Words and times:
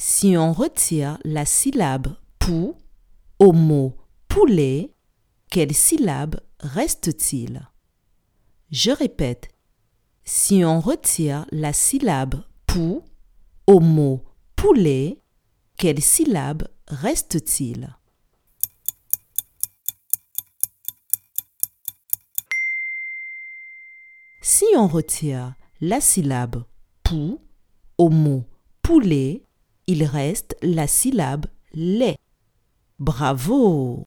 Si 0.00 0.36
on 0.36 0.52
retire 0.52 1.18
la 1.24 1.44
syllabe 1.44 2.14
pou 2.38 2.76
au 3.40 3.52
mot 3.52 3.96
poulet, 4.28 4.94
quelle 5.50 5.74
syllabe 5.74 6.36
reste-t-il? 6.60 7.68
Je 8.70 8.92
répète. 8.92 9.48
Si 10.22 10.64
on 10.64 10.78
retire 10.78 11.46
la 11.50 11.72
syllabe 11.72 12.44
pou 12.66 13.02
au 13.66 13.80
mot 13.80 14.24
poulet, 14.54 15.20
quelle 15.76 16.00
syllabe 16.00 16.68
reste-t-il? 16.86 17.96
Si 24.42 24.64
on 24.76 24.86
retire 24.86 25.56
la 25.80 26.00
syllabe 26.00 26.62
pou 27.02 27.40
au 27.98 28.10
mot 28.10 28.44
poulet, 28.82 29.42
il 29.88 30.04
reste 30.04 30.54
la 30.62 30.86
syllabe 30.86 31.46
lait. 31.72 32.18
Bravo 32.98 34.04